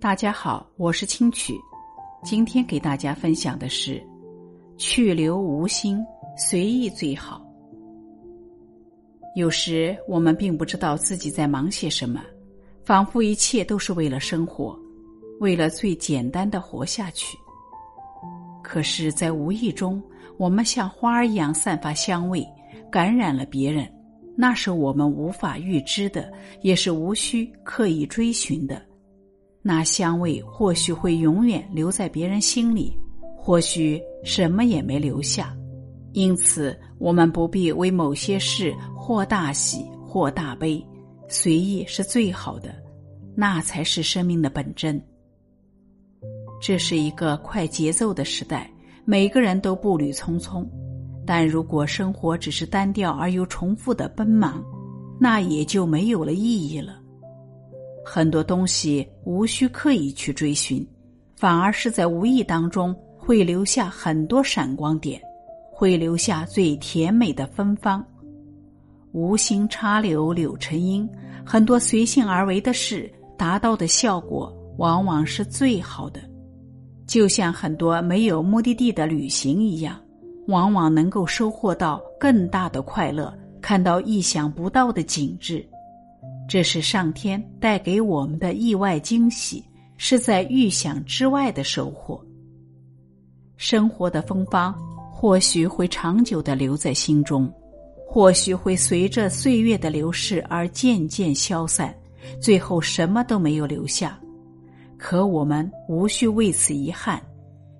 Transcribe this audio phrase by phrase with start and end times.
[0.00, 1.52] 大家好，我是清曲，
[2.22, 4.00] 今天给大家分享的是
[4.76, 5.98] 去留无心，
[6.36, 7.44] 随意最好。
[9.34, 12.22] 有时我们并不知道自己在忙些什么，
[12.84, 14.78] 仿佛一切都是为了生活，
[15.40, 17.36] 为了最简单的活下去。
[18.62, 20.00] 可是，在无意中，
[20.36, 22.46] 我们像花儿一样散发香味，
[22.88, 23.92] 感染了别人，
[24.36, 28.80] 那是我们无法预知的，也是无需刻意追寻的。
[29.62, 32.96] 那香味或许会永远留在别人心里，
[33.36, 35.54] 或许什么也没留下。
[36.12, 40.84] 因此，我们不必为某些事或大喜或大悲，
[41.28, 42.74] 随意是最好的，
[43.34, 45.00] 那才是生命的本真。
[46.60, 48.70] 这是一个快节奏的时代，
[49.04, 50.66] 每个人都步履匆匆。
[51.26, 54.64] 但如果生活只是单调而又重复的奔忙，
[55.20, 56.98] 那也就没有了意义了。
[58.10, 60.84] 很多东西无需刻意去追寻，
[61.36, 65.20] 反而是在无意当中会留下很多闪光点，
[65.70, 68.02] 会留下最甜美的芬芳。
[69.12, 71.06] 无心插柳柳成荫，
[71.44, 76.18] 很多随性而为的事，达到的效果往往是最好的。
[77.06, 80.00] 就像很多没有目的地的旅行一样，
[80.46, 85.62] 往往能够收获到更大的快乐，看到意想不到的景致。
[86.48, 89.62] 这是上天带给我们的意外惊喜，
[89.98, 92.24] 是在预想之外的收获。
[93.58, 94.74] 生活的芬芳
[95.12, 97.52] 或许会长久的留在心中，
[98.06, 101.94] 或许会随着岁月的流逝而渐渐消散，
[102.40, 104.18] 最后什么都没有留下。
[104.96, 107.22] 可我们无需为此遗憾，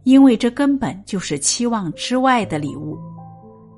[0.05, 2.99] 因为这根本就是期望之外的礼物。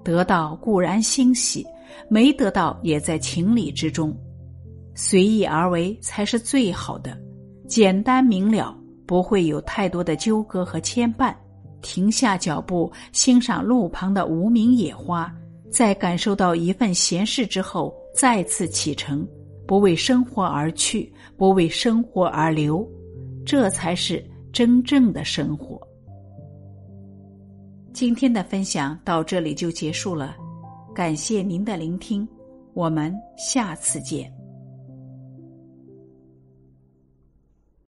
[0.03, 1.65] 得到固然欣喜，
[2.09, 4.13] 没得到也在情理之中。
[5.03, 7.19] 随意而为才是最好的，
[7.67, 11.35] 简单明了，不会有太多的纠葛和牵绊。
[11.81, 15.35] 停下脚步，欣赏路旁的无名野花，
[15.71, 19.27] 在感受到一份闲适之后，再次启程，
[19.67, 22.87] 不为生活而去，不为生活而留，
[23.43, 24.23] 这才是
[24.53, 25.81] 真正的生活。
[27.95, 30.37] 今天的分享到这里就结束了，
[30.95, 32.29] 感谢您的聆听，
[32.75, 34.40] 我们下次见。